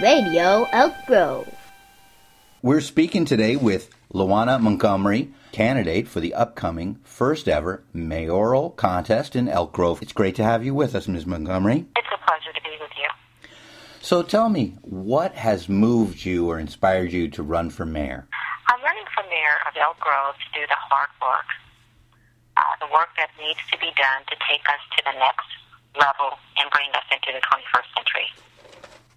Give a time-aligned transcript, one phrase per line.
[0.00, 1.54] Radio Elk Grove.
[2.62, 9.46] We're speaking today with Luana Montgomery, candidate for the upcoming first ever mayoral contest in
[9.46, 10.00] Elk Grove.
[10.00, 11.26] It's great to have you with us, Ms.
[11.26, 11.84] Montgomery.
[11.96, 13.08] It's a pleasure to be with you.
[14.00, 18.26] So tell me, what has moved you or inspired you to run for mayor?
[18.68, 21.44] I'm running for mayor of Elk Grove to do the hard work,
[22.56, 25.48] uh, the work that needs to be done to take us to the next
[25.94, 28.26] level and bring us into the 21st century.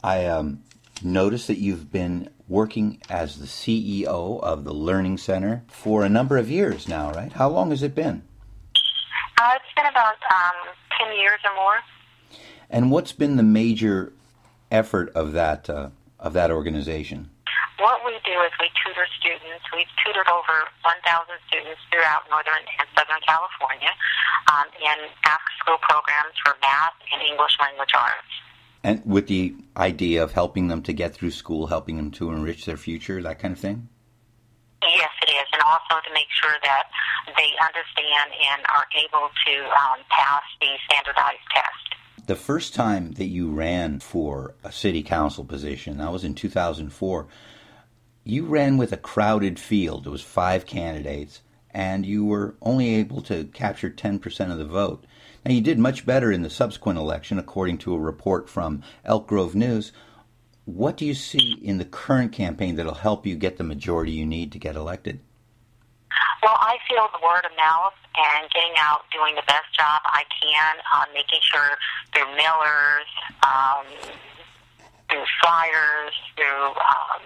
[0.04, 0.62] I um,
[1.06, 6.38] noticed that you've been working as the CEO of the Learning Center for a number
[6.38, 7.34] of years now, right?
[7.34, 8.24] How long has it been?
[9.40, 11.80] Uh, it's been about um, 10 years or more.
[12.70, 14.14] And what's been the major
[14.72, 15.90] effort of that uh,
[16.20, 17.30] of that organization?
[17.78, 19.66] What we do is we tutor students.
[19.74, 21.04] We've tutored over 1,000
[21.50, 23.92] students throughout Northern and Southern California
[24.48, 28.34] um, in after-school programs for math and English language arts.
[28.84, 32.66] And with the idea of helping them to get through school, helping them to enrich
[32.66, 33.88] their future, that kind of thing?
[34.82, 36.84] Yes, it is, and also to make sure that
[37.28, 42.28] they understand and are able to um, pass the standardized test.
[42.28, 47.28] The first time that you ran for a city council position, that was in 2004,
[48.26, 50.04] you ran with a crowded field.
[50.04, 55.06] There was five candidates, and you were only able to capture 10% of the vote.
[55.46, 59.28] Now, you did much better in the subsequent election, according to a report from Elk
[59.28, 59.92] Grove News.
[60.66, 64.26] What do you see in the current campaign that'll help you get the majority you
[64.26, 65.20] need to get elected?
[66.42, 70.24] Well, I feel the word of mouth and getting out, doing the best job I
[70.32, 71.76] can, uh, making sure
[72.14, 73.10] through mailers,
[73.44, 73.88] um,
[75.10, 77.22] through flyers, through um,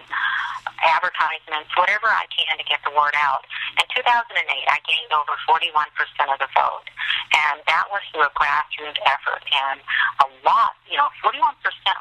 [0.82, 3.46] advertisements, whatever I can to get the word out.
[3.78, 5.64] In 2008, I gained over 41%
[6.28, 6.86] of the vote,
[7.34, 9.42] and that was through a grassroots effort.
[9.48, 9.80] And
[10.24, 11.34] a lot, you know, 41%,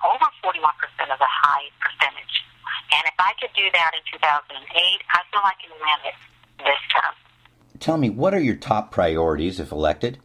[0.05, 2.43] over 41% is a high percentage.
[2.93, 6.17] And if I could do that in 2008, I feel I can win it
[6.59, 7.13] this term.
[7.79, 10.19] Tell me, what are your top priorities if elected?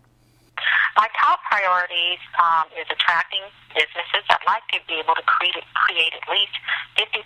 [0.97, 3.41] My top priorities um, is attracting
[3.72, 4.28] businesses.
[4.28, 6.53] I'd like to be able to create, create at least
[7.00, 7.25] 50,000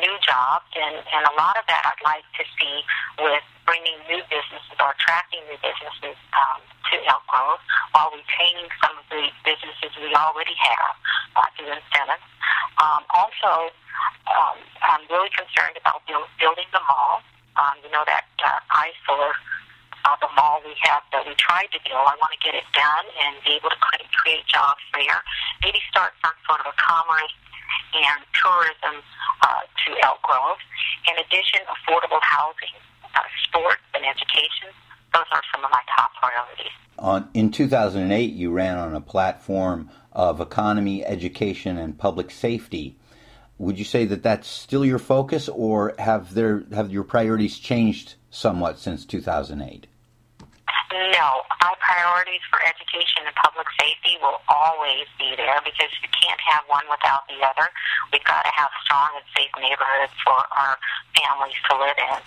[0.00, 2.76] new jobs, and, and a lot of that I'd like to see
[3.20, 7.60] with bringing new businesses or attracting new businesses um, to Elk Grove
[7.92, 10.94] while retaining some of the businesses we already have
[11.36, 12.24] uh, through incentives.
[12.80, 13.68] Um, also,
[14.32, 17.20] um, I'm really concerned about build, building the mall.
[17.54, 19.30] Um, you know, that uh, eyesore
[20.44, 21.96] mall we have that we tried to do.
[21.96, 25.24] I want to get it done and be able to create, create jobs there.
[25.64, 27.32] Maybe start some sort of a commerce
[27.96, 29.00] and tourism
[29.40, 30.60] uh, to Elk Grove.
[31.08, 32.76] In addition, affordable housing,
[33.16, 34.68] uh, sports, and education.
[35.16, 36.74] Those are some of my top priorities.
[36.98, 42.98] On, in 2008, you ran on a platform of economy, education, and public safety.
[43.58, 48.14] Would you say that that's still your focus, or have there have your priorities changed
[48.30, 49.86] somewhat since 2008?
[50.94, 56.38] No, my priorities for education and public safety will always be there because you can't
[56.38, 57.66] have one without the other.
[58.14, 60.78] We've got to have strong and safe neighborhoods for our
[61.18, 62.18] families to live in.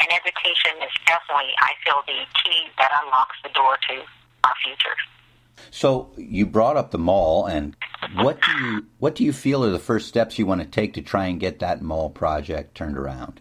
[0.00, 4.00] And education is definitely, I feel, the key that unlocks the door to
[4.48, 4.96] our future.
[5.70, 7.76] So you brought up the mall, and
[8.16, 10.94] what do you what do you feel are the first steps you want to take
[10.94, 13.40] to try and get that mall project turned around?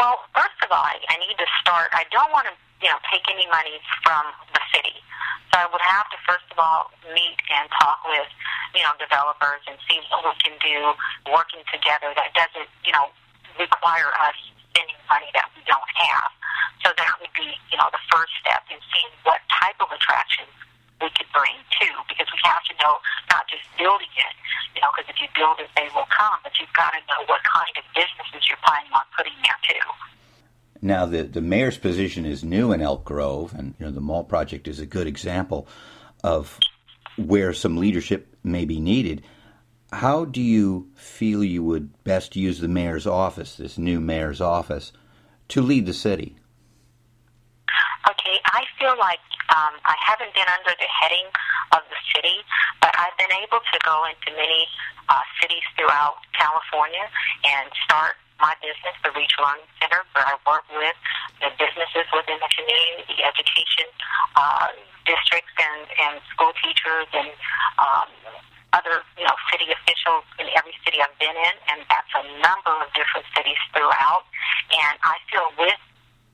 [0.00, 1.92] Well, first of all, I, I need to start.
[1.92, 4.24] I don't want to, you know, take any money from
[4.56, 4.96] the city.
[5.52, 8.24] So I would have to first of all meet and talk with,
[8.72, 10.96] you know, developers and see what we can do
[11.28, 13.12] working together that doesn't, you know,
[13.60, 14.40] require us
[14.72, 16.32] spending money that we don't have.
[16.80, 20.48] So that would be, you know, the first step in seeing what type of attractions
[21.00, 24.34] we could bring too, because we have to know not just building it,
[24.76, 27.24] you know, because if you build it, they will come, but you've got to know
[27.26, 29.86] what kind of businesses you're planning on putting there too.
[30.90, 34.24] Now, the, the mayor's position is new in Elk Grove, and you know the mall
[34.24, 35.68] project is a good example
[36.24, 36.58] of
[37.16, 39.22] where some leadership may be needed.
[39.92, 44.90] How do you feel you would best use the mayor's office, this new mayor's office,
[45.50, 46.34] to lead the city?
[48.10, 49.22] Okay, I feel like
[49.54, 51.26] um, I haven't been under the heading
[51.70, 52.42] of the city,
[52.82, 54.66] but I've been able to go into many
[55.08, 57.06] uh, cities throughout California
[57.44, 60.96] and start my business, the Reach Learning Center, where I work with
[61.44, 63.86] the businesses within the community, the education
[64.34, 64.72] uh,
[65.04, 67.30] districts, and, and school teachers, and
[67.76, 68.08] um,
[68.72, 72.72] other you know city officials in every city I've been in, and that's a number
[72.80, 74.24] of different cities throughout.
[74.72, 75.80] And I feel with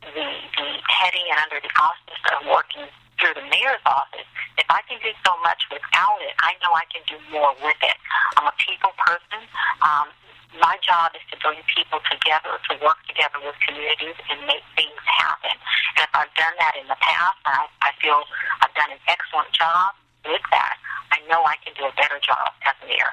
[0.06, 0.26] the,
[0.56, 2.87] the heading and under the auspice of working
[3.19, 4.29] through the mayor's office,
[4.61, 7.81] if I can do so much without it, I know I can do more with
[7.81, 7.99] it.
[8.37, 9.41] I'm a people person.
[9.81, 10.12] Um,
[10.61, 15.00] my job is to bring people together, to work together with communities and make things
[15.05, 15.55] happen.
[15.97, 18.23] And if I've done that in the past, I, I feel
[18.62, 19.94] I've done an excellent job
[20.25, 20.76] with that.
[21.12, 23.12] I know I can do a better job as mayor.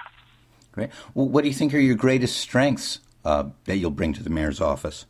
[0.71, 0.89] Great.
[1.13, 4.29] Well, what do you think are your greatest strengths uh, that you'll bring to the
[4.29, 5.05] mayor's office?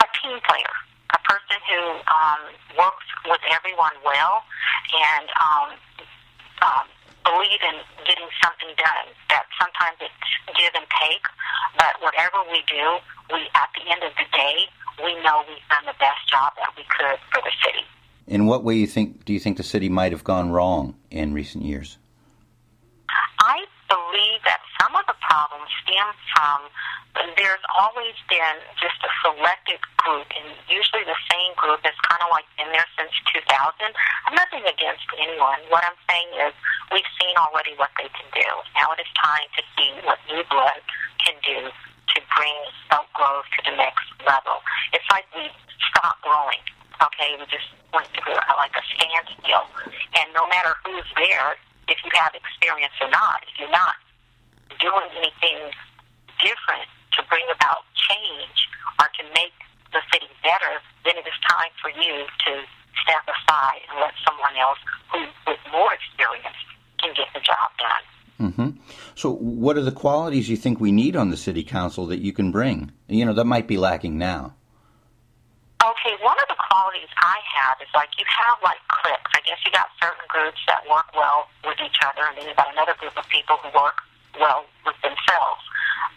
[0.00, 0.74] A team player,
[1.14, 2.40] a person who um,
[2.78, 4.42] works with everyone well
[4.92, 5.68] and um,
[6.60, 6.86] um,
[7.24, 9.08] believe in getting something done.
[9.60, 10.12] Sometimes it's
[10.58, 11.24] give and take,
[11.78, 12.98] but whatever we do,
[13.32, 14.66] we at the end of the day,
[15.02, 17.84] we know we've done the best job that we could for the city.
[18.26, 21.34] In what way you think do you think the city might have gone wrong in
[21.34, 21.98] recent years?
[23.40, 24.60] I believe that
[25.34, 26.58] some of the problems stem from
[27.34, 32.30] there's always been just a selected group, and usually the same group is kind of
[32.30, 33.46] like been there since 2000.
[34.26, 35.62] I'm nothing against anyone.
[35.70, 36.52] What I'm saying is
[36.90, 38.50] we've seen already what they can do.
[38.74, 40.82] Now it is time to see what new blood
[41.22, 42.56] can do to bring
[42.90, 44.58] Elk Grove to the next level.
[44.90, 45.50] It's like we
[45.94, 46.62] stopped growing.
[46.98, 49.66] Okay, we just went through uh, like a standstill,
[50.18, 53.98] and no matter who's there, if you have experience or not, if you're not
[54.80, 55.72] doing anything
[56.40, 58.68] different to bring about change
[59.00, 59.54] or to make
[59.92, 62.52] the city better, then it is time for you to
[63.02, 64.78] step aside and let someone else
[65.12, 66.58] who with more experience
[66.98, 68.04] can get the job done.
[68.34, 68.70] Mm-hmm.
[69.14, 72.32] So, what are the qualities you think we need on the city council that you
[72.32, 72.90] can bring?
[73.06, 74.54] You know, that might be lacking now.
[75.78, 79.30] Okay, one of the qualities I have is like you have like cliques.
[79.36, 82.54] I guess you got certain groups that work well with each other, and then you
[82.56, 84.02] got another group of people who work
[84.38, 85.62] well with themselves.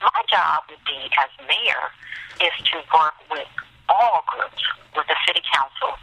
[0.01, 1.85] My job would be as mayor
[2.41, 3.47] is to work with
[3.89, 4.61] all groups,
[4.95, 5.97] with the city council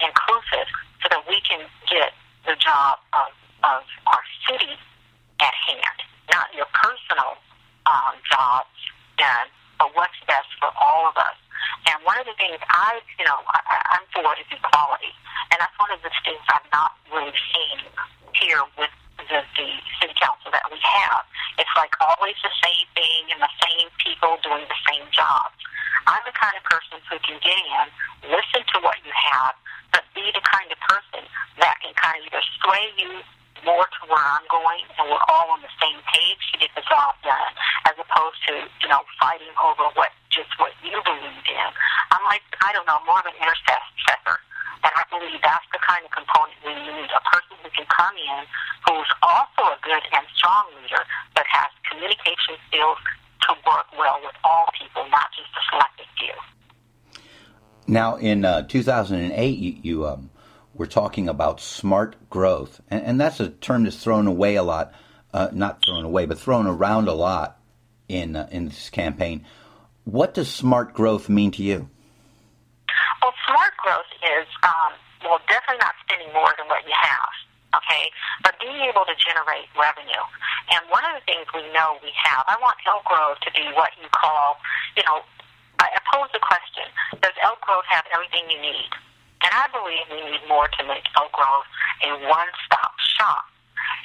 [0.00, 0.68] inclusive,
[1.02, 2.12] so that we can get
[2.46, 3.30] the job of,
[3.64, 4.78] of our city
[5.40, 5.98] at hand,
[6.30, 7.34] not your personal
[7.86, 8.78] um, jobs
[9.16, 9.48] done,
[9.78, 11.34] but what's best for all of us.
[11.90, 15.12] And one of the things I, you know, I, I'm for is equality,
[15.50, 17.78] and that's one of the things I've not really seen
[18.38, 19.66] here with the, the
[19.98, 21.22] city council that we have.
[21.58, 25.58] It's like always the same thing and the same people doing the same jobs.
[26.06, 27.86] I'm the kind of person who can get in,
[28.30, 29.58] listen to what you have,
[29.90, 31.26] but be the kind of person
[31.58, 33.10] that can kind of either sway you
[33.66, 36.84] more to where I'm going and we're all on the same page to get the
[36.86, 37.52] job done,
[37.90, 41.70] as opposed to, you know, fighting over what just what you believe in.
[42.14, 44.38] I'm like, I don't know, more of an intercessor.
[44.86, 48.14] And I believe that's the kind of component we need a person who can come
[48.14, 48.46] in
[48.88, 51.02] who's also a good and strong leader,
[51.50, 52.98] has communication skills
[53.48, 57.22] to work well with all people, not just a selected few.
[57.86, 60.30] Now, in uh, 2008, you, you um,
[60.74, 64.92] were talking about smart growth, and, and, that's a term that's thrown away a lot,
[65.32, 67.58] uh, not thrown away, but thrown around a lot
[68.08, 69.44] in uh, in this campaign.
[70.04, 71.88] What does smart growth mean to you?
[73.22, 74.92] Well, smart growth is um,
[75.24, 77.28] well, definitely not spending more than what you have.
[77.76, 78.08] Okay,
[78.40, 80.24] but being able to generate revenue.
[80.72, 83.68] And one of the things we know we have, I want Elk Grove to be
[83.76, 84.56] what you call,
[84.96, 85.20] you know,
[85.78, 86.88] I pose the question:
[87.20, 88.88] Does Elk Grove have everything you need?
[89.44, 91.64] And I believe we need more to make Elk Grove
[92.02, 93.44] a one-stop shop.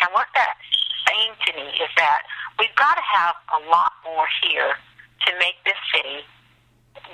[0.04, 0.60] And what that's
[1.08, 2.28] saying to me is that
[2.60, 4.76] we've got to have a lot more here
[5.28, 6.28] to make this city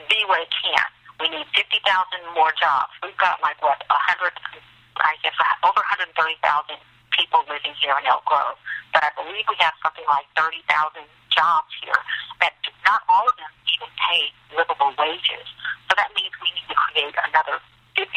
[0.10, 0.86] be what it can.
[1.20, 1.77] We need 50,000
[2.34, 2.91] more jobs.
[3.03, 4.34] We've got like what 100,
[5.01, 6.12] I guess over 130,000
[7.15, 8.56] people living here in Elk Grove.
[8.94, 12.00] But I believe we have something like 30,000 jobs here
[12.39, 12.56] that
[12.88, 15.46] not all of them even pay livable wages.
[15.88, 17.60] So that means we need to create another
[17.96, 18.10] 50,000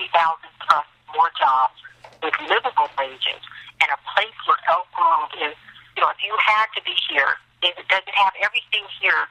[0.65, 1.77] plus more jobs
[2.23, 3.43] with livable wages
[3.83, 5.59] and a place where Elk Grove is,
[5.99, 7.37] you know, if you had to be here,
[7.67, 9.27] it, does it have everything here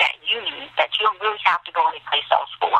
[0.00, 2.72] that you need that you don't really have to go anyplace else for?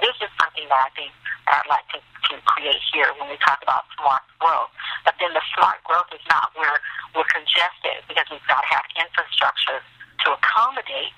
[0.00, 1.12] This is something that I think
[1.48, 1.98] that I'd like to,
[2.30, 4.70] to create here when we talk about smart growth.
[5.04, 6.78] But then the smart growth is not where
[7.14, 9.80] we're congested because we've got to have infrastructure
[10.24, 11.14] to accommodate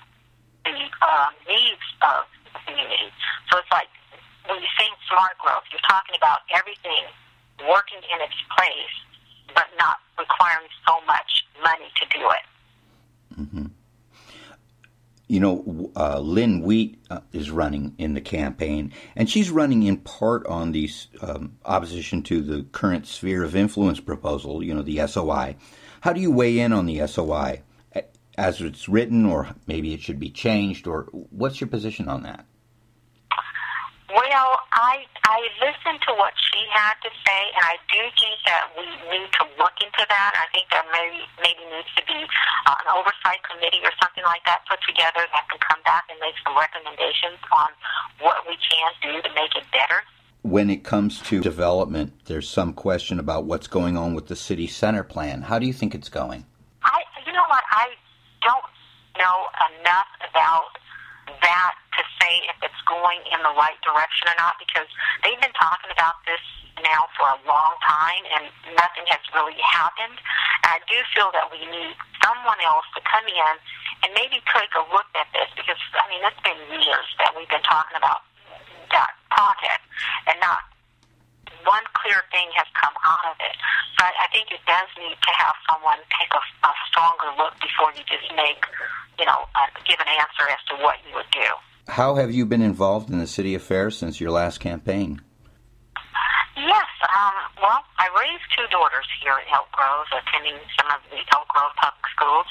[0.65, 3.09] the um, needs of the community.
[3.49, 3.89] So it's like
[4.45, 7.09] when you're saying smart growth, you're talking about everything
[7.65, 8.95] working in its place,
[9.53, 12.45] but not requiring so much money to do it.
[13.39, 13.68] Mm-hmm.
[15.29, 19.97] You know, uh, Lynn Wheat uh, is running in the campaign, and she's running in
[19.97, 20.89] part on the
[21.21, 25.55] um, opposition to the current sphere of influence proposal, you know, the SOI.
[26.01, 27.61] How do you weigh in on the SOI
[28.39, 32.45] as it's written, or maybe it should be changed, or what's your position on that?
[34.09, 38.73] Well, I I listened to what she had to say, and I do think that
[38.73, 40.31] we need to look into that.
[40.33, 42.17] I think there maybe maybe needs to be
[42.65, 46.17] uh, an oversight committee or something like that put together that can come back and
[46.17, 47.69] make some recommendations on
[48.17, 50.01] what we can do to make it better.
[50.41, 54.65] When it comes to development, there's some question about what's going on with the city
[54.65, 55.43] center plan.
[55.43, 56.45] How do you think it's going?
[56.81, 57.93] I, you know what, I
[58.41, 58.65] don't
[59.19, 59.37] know
[59.69, 60.73] enough about
[61.43, 61.75] that
[62.21, 64.87] say if it's going in the right direction or not because
[65.23, 66.43] they've been talking about this
[66.83, 68.43] now for a long time and
[68.75, 70.19] nothing has really happened.
[70.63, 73.53] I do feel that we need someone else to come in
[74.03, 77.49] and maybe take a look at this because, I mean, it's been years that we've
[77.51, 78.23] been talking about
[78.91, 79.83] that project
[80.27, 80.63] and not
[81.67, 83.55] one clear thing has come out of it.
[83.99, 87.91] But I think it does need to have someone take a, a stronger look before
[87.91, 88.63] you just make,
[89.19, 91.49] you know, uh, give an answer as to what you would do.
[91.87, 95.21] How have you been involved in the city affairs since your last campaign?
[96.55, 101.21] Yes, um, well, I raised two daughters here in Elk Grove, attending some of the
[101.33, 102.45] Elk Grove public schools,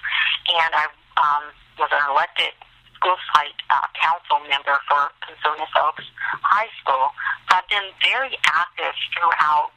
[0.49, 0.87] and I
[1.21, 1.45] um,
[1.79, 2.55] was an elected
[2.99, 6.05] school site uh, council member for Cosumnes Oaks
[6.43, 7.15] High School.
[7.47, 9.71] So I've been very active throughout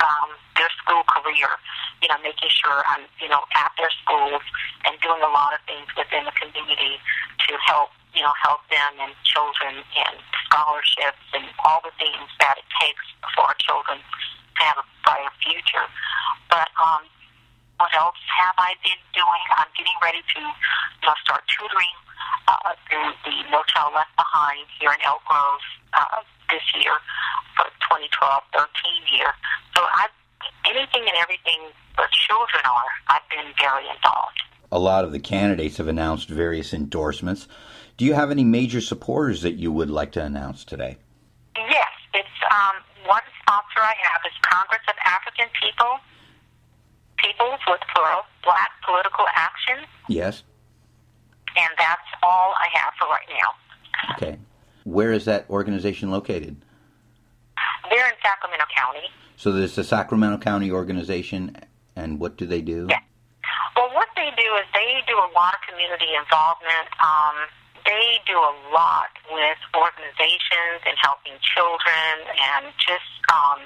[0.00, 1.52] um, their school career,
[2.00, 4.42] you know, making sure I'm, you know, at their schools
[4.88, 6.98] and doing a lot of things within the community
[7.46, 10.14] to help, you know, help them and children and
[10.44, 13.04] scholarships and all the things that it takes
[13.34, 15.86] for our children to have a brighter future.
[16.52, 17.08] But um,
[17.80, 19.42] what else have I been doing?
[19.56, 21.96] I'm getting ready to you know, start tutoring
[22.48, 25.64] uh, through the No Child Left Behind here in Elk Grove
[25.96, 26.20] uh,
[26.52, 26.94] this year
[27.56, 28.60] for 2012-13
[29.16, 29.32] year.
[29.74, 30.12] So I've
[30.66, 31.60] anything and everything
[31.96, 34.42] where children are, I've been very involved.
[34.70, 37.46] A lot of the candidates have announced various endorsements.
[38.02, 40.96] Do you have any major supporters that you would like to announce today?
[41.54, 46.00] Yes, it's um, one sponsor I have is Congress of African People,
[47.16, 49.86] Peoples with plural, Black Political Action.
[50.08, 50.42] Yes.
[51.56, 54.16] And that's all I have for right now.
[54.16, 54.38] Okay.
[54.82, 56.56] Where is that organization located?
[57.88, 59.06] They're in Sacramento County.
[59.36, 61.56] So there's the Sacramento County organization,
[61.94, 62.88] and what do they do?
[62.90, 62.98] Yeah.
[63.76, 66.90] Well, what they do is they do a lot of community involvement.
[66.98, 67.46] Um,
[68.26, 73.60] do a lot with organizations and helping children and just um,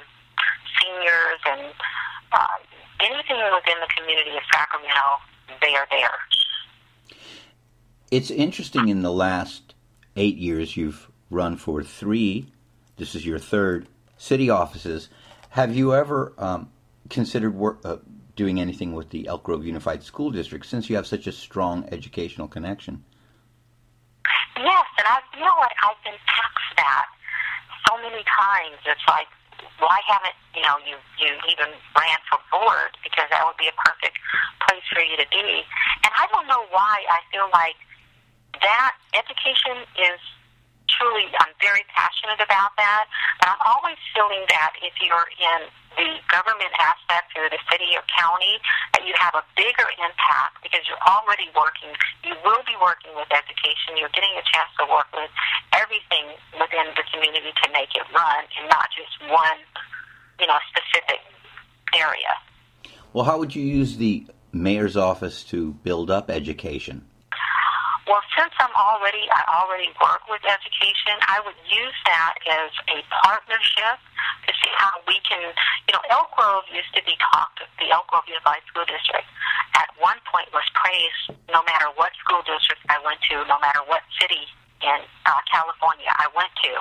[0.80, 1.72] seniors and
[2.32, 2.56] uh,
[3.00, 5.22] anything within the community of Sacramento.
[5.60, 6.18] They are there.
[8.10, 9.74] It's interesting in the last
[10.16, 12.46] eight years you've run for three,
[12.96, 15.08] this is your third, city offices.
[15.50, 16.70] Have you ever um,
[17.10, 17.96] considered work, uh,
[18.36, 21.88] doing anything with the Elk Grove Unified School District since you have such a strong
[21.90, 23.04] educational connection?
[24.56, 27.06] Yes, and I, know what, I've been asked that
[27.84, 28.80] so many times.
[28.88, 29.28] It's like,
[29.80, 33.76] why haven't you know you you even ran for board because that would be a
[33.76, 34.16] perfect
[34.64, 35.64] place for you to be.
[36.04, 37.76] And I don't know why I feel like
[38.64, 40.20] that education is
[40.88, 43.04] truly, I'm very passionate about that.
[43.40, 48.04] But I'm always feeling that if you're in the government aspect or the city or
[48.12, 48.60] county,
[48.94, 51.90] that you have a bigger impact because you're already working.
[52.24, 53.96] You will be working with education.
[53.96, 55.32] You're getting a chance to work with
[55.72, 59.60] everything within the community to make it run and not just one,
[60.38, 61.20] you know, specific
[61.96, 62.32] area.
[63.12, 67.08] Well, how would you use the mayor's office to build up education?
[68.06, 73.02] Well, since I'm already, I already work with education, I would use that as a
[73.26, 73.98] partnership
[74.46, 78.06] to see how we can, you know, Elk Grove used to be talked, the Elk
[78.06, 79.26] Grove Unified School District.
[79.74, 83.82] At one point was praised no matter what school district I went to, no matter
[83.90, 84.46] what city
[84.86, 86.72] in uh, California I went to,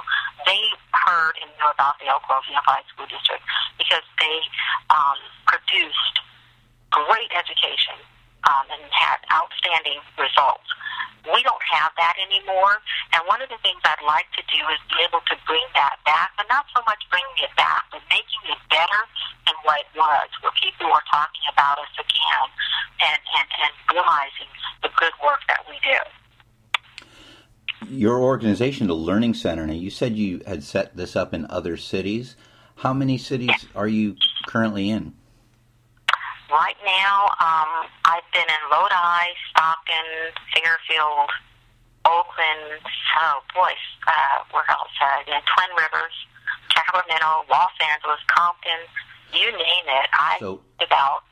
[0.46, 0.62] they
[0.94, 3.42] heard and knew about the Elk Grove Unified School District
[3.82, 4.38] because they
[4.94, 5.18] um,
[5.50, 6.22] produced
[6.94, 7.98] great education
[8.46, 10.70] um, and had outstanding results.
[11.26, 12.78] We don't have that anymore.
[13.14, 15.98] And one of the things I'd like to do is be able to bring that
[16.06, 19.02] back, but not so much bringing it back, but making it better
[19.50, 22.48] than what it was, where people are talking about us again
[23.10, 24.50] and, and, and realizing
[24.86, 25.98] the good work that we do.
[27.90, 31.78] Your organization, the Learning Center, now you said you had set this up in other
[31.78, 32.36] cities.
[32.78, 35.14] How many cities are you currently in?
[36.52, 40.08] Right now, um, I've been in Lodi, Stockton,
[40.54, 41.30] Fairfield,
[42.06, 42.82] Oakland.
[43.20, 43.72] Oh boy,
[44.08, 44.92] uh, where else?
[45.02, 46.14] Uh, in Twin Rivers,
[46.74, 48.80] Sacramento, Los Angeles, Compton.
[49.34, 51.24] You name it, I've So- about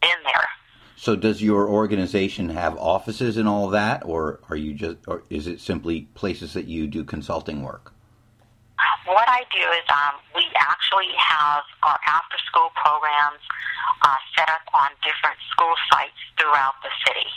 [0.00, 0.48] been there.
[0.96, 5.46] So, does your organization have offices and all that, or are you just, or is
[5.46, 7.92] it simply places that you do consulting work?
[9.06, 13.40] What I do is um, we actually have our after school programs
[14.02, 17.28] uh, set up on different school sites throughout the city.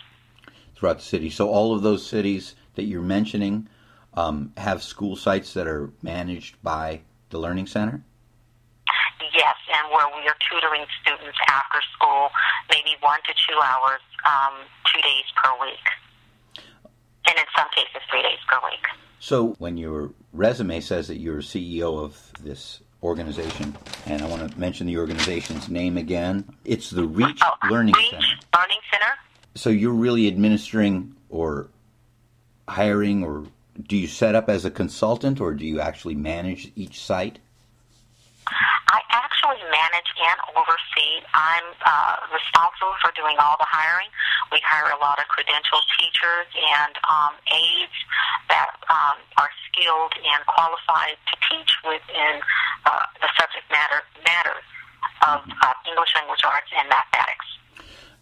[0.75, 1.29] Throughout the city.
[1.29, 3.67] So all of those cities that you're mentioning
[4.13, 8.01] um, have school sites that are managed by the Learning Center?
[9.33, 12.29] Yes, and where we are tutoring students after school,
[12.69, 14.53] maybe one to two hours, um,
[14.93, 15.85] two days per week.
[17.27, 19.06] And in some cases, three days per week.
[19.19, 24.59] So when your resume says that you're CEO of this organization, and I want to
[24.59, 28.25] mention the organization's name again, it's the Reach oh, Learning Reach Center.
[28.55, 29.13] Learning Center.
[29.55, 31.67] So you're really administering or
[32.67, 33.45] hiring, or
[33.87, 37.39] do you set up as a consultant, or do you actually manage each site?
[40.39, 41.25] I actually manage and oversee.
[41.33, 44.07] I'm uh, responsible for doing all the hiring.
[44.51, 47.97] We hire a lot of credentialed teachers and um, aides
[48.49, 52.41] that um, are skilled and qualified to teach within
[52.85, 54.63] uh, the subject matter matters
[55.25, 57.45] of uh, English language arts and mathematics.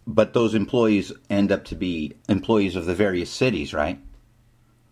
[0.07, 3.99] But those employees end up to be employees of the various cities, right?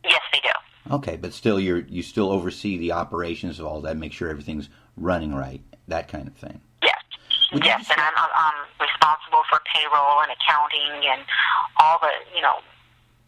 [0.03, 0.95] Yes, they do.
[0.95, 4.69] Okay, but still, you you still oversee the operations of all that, make sure everything's
[4.97, 6.61] running right, that kind of thing.
[7.53, 7.61] Yes.
[7.61, 11.21] Would you yes, and I'm, I'm responsible for payroll and accounting and
[11.77, 12.57] all the, you know,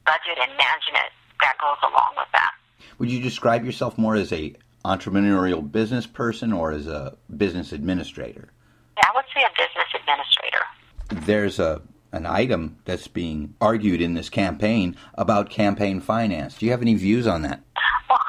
[0.05, 2.51] budget and management that goes along with that.
[2.97, 8.49] Would you describe yourself more as a entrepreneurial business person or as a business administrator?
[8.97, 11.25] I would say a business administrator.
[11.25, 16.57] There's a an item that's being argued in this campaign about campaign finance.
[16.57, 17.61] Do you have any views on that?
[18.09, 18.19] Well,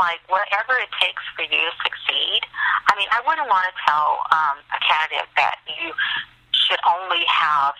[0.00, 2.40] like whatever it takes for you to succeed,
[2.88, 5.92] I mean, I wouldn't want to tell um, a candidate that you
[6.56, 7.76] should only have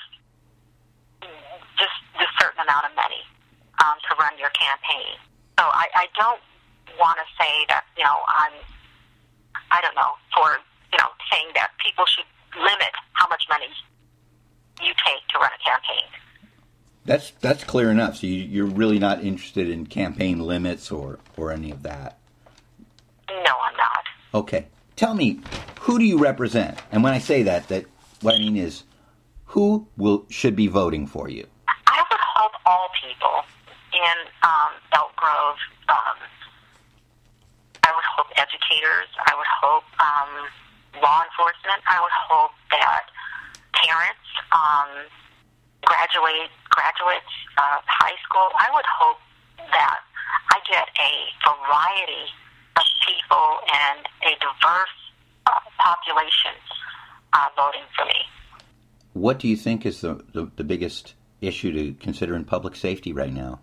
[1.80, 3.24] just a certain amount of money
[3.80, 5.16] um, to run your campaign.
[5.56, 6.40] So I, I don't
[7.00, 8.52] want to say that, you know, I'm,
[9.72, 10.60] I don't know, for,
[10.92, 13.72] you know, saying that people should limit how much money
[14.84, 16.04] you take to run a campaign.
[17.06, 18.18] That's that's clear enough.
[18.18, 22.19] So you, you're really not interested in campaign limits or or any of that.
[23.30, 24.04] No, I'm not.
[24.34, 24.66] Okay.
[24.96, 25.40] Tell me,
[25.80, 26.78] who do you represent?
[26.92, 27.86] And when I say that, that
[28.20, 28.84] what I mean is,
[29.46, 31.46] who will should be voting for you?
[31.86, 33.42] I would hope all people
[33.92, 35.56] in um, Elk Grove.
[35.88, 36.18] Um,
[37.82, 39.08] I would hope educators.
[39.26, 41.82] I would hope um, law enforcement.
[41.88, 43.10] I would hope that
[43.74, 45.08] parents, um,
[45.82, 48.52] graduate graduates, uh, high school.
[48.54, 49.18] I would hope
[49.58, 49.98] that
[50.52, 51.10] I get a
[51.48, 52.30] variety
[52.76, 54.96] of people and a diverse
[55.46, 56.54] uh, population
[57.32, 58.20] uh, voting for me.
[59.12, 63.12] What do you think is the, the, the biggest issue to consider in public safety
[63.12, 63.60] right now?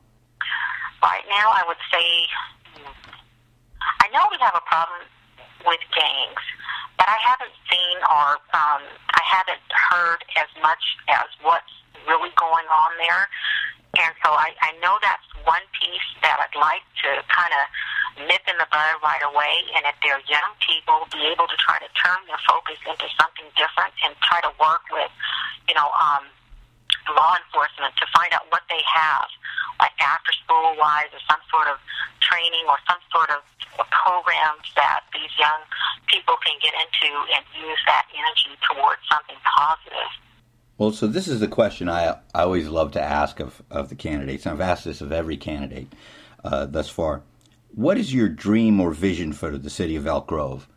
[1.01, 2.27] Right now, I would say
[4.07, 5.03] I know we have a problem
[5.65, 6.43] with gangs,
[6.97, 11.71] but I haven't seen or um, I haven't heard as much as what's
[12.07, 13.27] really going on there.
[13.99, 17.63] And so I, I know that's one piece that I'd like to kind of
[18.25, 19.53] nip in the bud right away.
[19.75, 23.47] And if they're young people, be able to try to turn their focus into something
[23.53, 25.11] different and try to work with,
[25.69, 26.25] you know, um,
[27.13, 29.27] law enforcement to find out what they have,
[29.79, 31.77] like after school wise or some sort of
[32.19, 33.41] training or some sort of
[33.91, 35.61] programs that these young
[36.07, 40.11] people can get into and use that energy towards something positive.
[40.77, 43.95] Well, so this is the question I, I always love to ask of, of the
[43.95, 44.45] candidates.
[44.45, 45.91] And I've asked this of every candidate
[46.43, 47.23] uh, thus far.
[47.73, 50.67] What is your dream or vision for the city of Elk Grove,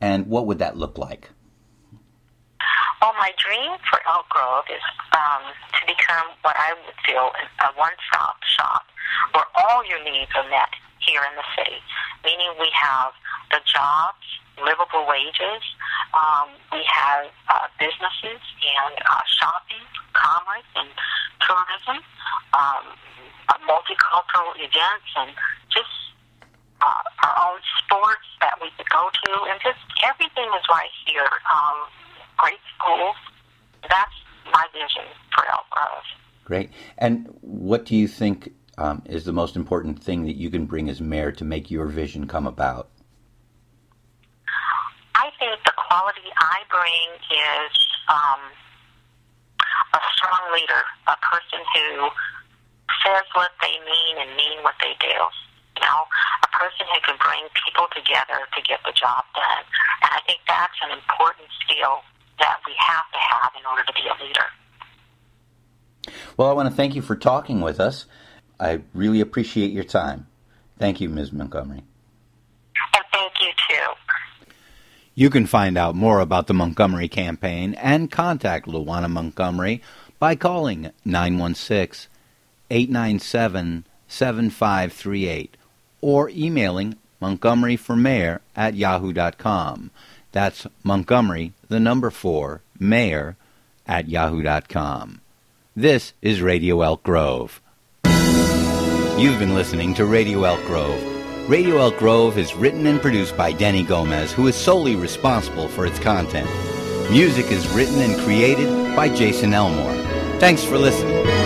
[0.00, 1.30] and what would that look like?
[3.00, 4.82] Well, my dream for Elk Grove is
[5.16, 7.32] um, to become what I would feel
[7.64, 8.84] a one-stop shop
[9.32, 10.68] where all your needs are met
[11.00, 11.80] here in the city,
[12.24, 13.12] meaning we have
[13.50, 14.24] the jobs,
[14.60, 15.64] livable wages,
[16.12, 20.90] um, we have uh, businesses and uh, shopping, commerce, and
[21.40, 22.04] tourism,
[22.52, 22.84] um,
[23.48, 25.32] uh, multicultural events, and
[25.72, 25.88] just
[26.82, 31.28] uh, our own sports that we could go to, and just everything is right here.
[31.52, 31.88] Um,
[32.38, 33.16] great schools.
[33.88, 34.12] That's
[34.52, 36.04] my vision for Elk Grove.
[36.44, 36.70] Great.
[36.98, 40.88] And what do you think um, is the most important thing that you can bring
[40.88, 42.88] as mayor to make your vision come about?
[45.14, 47.72] I think the quality I bring is
[48.08, 48.40] um,
[49.94, 52.08] a strong leader, a person who
[53.04, 55.14] says what they mean and mean what they do.
[55.76, 56.04] You know,
[56.50, 59.64] a person who can bring people together to get the job done.
[60.02, 62.02] And I think that's an important skill
[62.38, 64.48] that we have to have in order to be a leader.
[66.36, 68.06] Well, I want to thank you for talking with us.
[68.58, 70.26] I really appreciate your time.
[70.78, 71.32] Thank you, Ms.
[71.32, 71.82] Montgomery.
[72.94, 74.54] And thank you, too.
[75.14, 79.82] You can find out more about the Montgomery campaign and contact Luana Montgomery
[80.18, 82.08] by calling 916
[82.70, 85.56] 897 7538
[86.00, 89.90] or emailing Montgomery for Mayor at yahoo.com.
[90.32, 93.36] That's Montgomery, the number four, mayor
[93.86, 95.20] at yahoo.com.
[95.76, 97.60] This is Radio Elk Grove.
[99.18, 101.02] You've been listening to Radio Elk Grove.
[101.48, 105.84] Radio Elk Grove is written and produced by Denny Gomez, who is solely responsible for
[105.84, 106.48] its content.
[107.10, 109.94] Music is written and created by Jason Elmore.
[110.38, 111.39] Thanks for listening.